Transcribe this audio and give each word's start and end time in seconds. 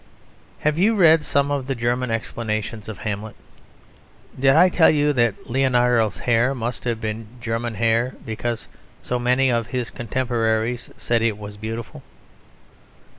Have 0.61 0.79
you 0.79 0.95
read 0.95 1.23
some 1.23 1.51
of 1.51 1.67
the 1.67 1.75
German 1.75 2.09
explanations 2.09 2.89
of 2.89 2.97
Hamlet? 2.97 3.35
Did 4.39 4.55
I 4.55 4.67
tell 4.67 4.89
you 4.89 5.13
that 5.13 5.47
Leonardo's 5.47 6.17
hair 6.17 6.55
must 6.55 6.85
have 6.85 6.99
been 6.99 7.27
German 7.39 7.75
hair, 7.75 8.15
because 8.25 8.67
so 9.03 9.19
many 9.19 9.51
of 9.51 9.67
his 9.67 9.91
contemporaries 9.91 10.89
said 10.97 11.21
it 11.21 11.37
was 11.37 11.55
beautiful? 11.55 12.01